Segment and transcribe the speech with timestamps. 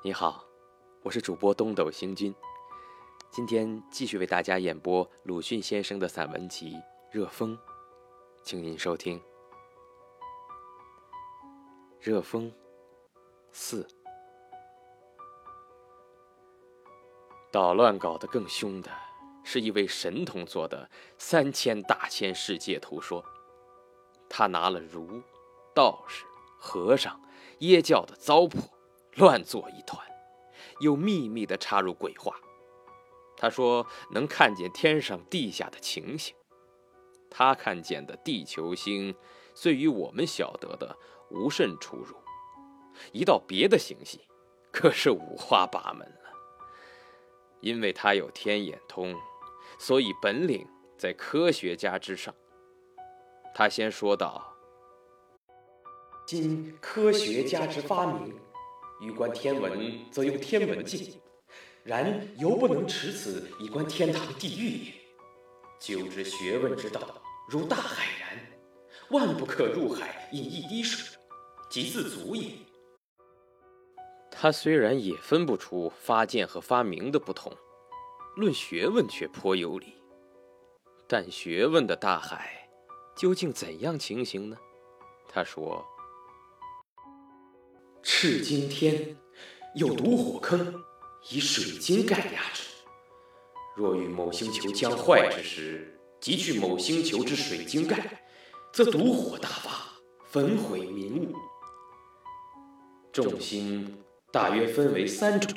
[0.00, 0.44] 你好，
[1.02, 2.32] 我是主播东斗星君，
[3.32, 6.70] 今天继续为大家演播鲁迅先生的散文集
[7.10, 7.56] 《热风》，
[8.44, 9.18] 请您收听
[12.00, 12.52] 《热风
[13.50, 13.82] 四》。
[17.50, 18.88] 捣乱搞得更凶的
[19.42, 20.88] 是一位神童做的
[21.18, 23.24] 三千大千世界图说，
[24.28, 25.20] 他拿了儒、
[25.74, 26.24] 道士、
[26.56, 27.20] 和尚、
[27.58, 28.77] 耶教的糟粕。
[29.18, 30.00] 乱作一团，
[30.80, 32.36] 又秘密地插入鬼话。
[33.36, 36.34] 他说能看见天上地下的情形，
[37.28, 39.14] 他看见的地球星，
[39.54, 40.96] 虽与我们晓得的
[41.30, 42.16] 无甚出入。
[43.12, 44.20] 一到别的星系，
[44.72, 46.30] 可是五花八门了。
[47.60, 49.16] 因为他有天眼通，
[49.78, 50.66] 所以本领
[50.96, 52.32] 在科学家之上。
[53.54, 54.54] 他先说道
[56.24, 58.38] ：“今科学家之发明。”
[59.00, 61.20] 欲观天文，则用天文镜；
[61.84, 64.92] 然犹不能持此以观天堂地狱也。
[65.78, 68.38] 究之学问之道，如大海然，
[69.10, 71.16] 万不可入海饮一滴水，
[71.70, 72.50] 即自足也。
[74.30, 77.52] 他虽然也分不出发现和发明的不同，
[78.34, 79.94] 论学问却颇有理。
[81.06, 82.68] 但学问的大海，
[83.16, 84.56] 究竟怎样情形呢？
[85.28, 85.86] 他说。
[88.20, 89.16] 赤金天
[89.76, 90.74] 有毒火坑，
[91.30, 92.64] 以水晶盖压之。
[93.76, 98.20] 若遇某星球将坏之时，即去某星球之水晶盖，
[98.72, 99.92] 则毒火大发，
[100.32, 101.32] 焚毁民物。
[103.12, 104.02] 众星
[104.32, 105.48] 大约分为三种：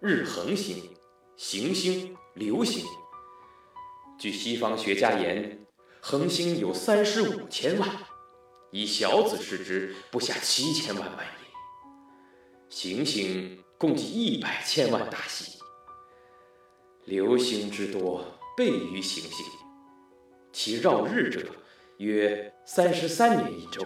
[0.00, 0.94] 日恒星、
[1.36, 2.86] 行星、流星。
[4.16, 5.66] 据西方学家言，
[6.00, 7.88] 恒星有三十五千万，
[8.70, 11.26] 以小子视之，不下七千万万。
[12.70, 15.58] 行星共计一百千万大系，
[17.04, 18.24] 流星之多
[18.56, 19.44] 倍于行星，
[20.52, 21.44] 其绕日者
[21.98, 23.84] 约三十三年一周，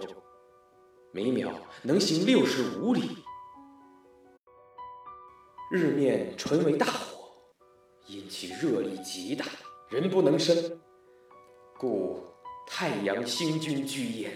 [1.11, 1.51] 每秒
[1.81, 3.17] 能行六十五里。
[5.71, 7.31] 日面纯为大火，
[8.05, 9.47] 因其热力极大，
[9.89, 10.79] 人不能生，
[11.75, 12.23] 故
[12.67, 14.31] 太阳星君居焉。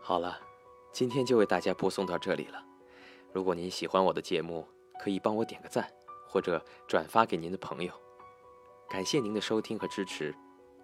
[0.00, 0.48] 好了。
[0.92, 2.62] 今天就为大家播送到这里了。
[3.32, 4.68] 如果您喜欢我的节目，
[5.00, 5.90] 可以帮我点个赞，
[6.28, 7.92] 或者转发给您的朋友。
[8.90, 10.34] 感谢您的收听和支持，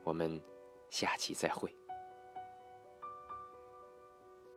[0.02, 0.42] 我们
[0.88, 1.72] 下期再会。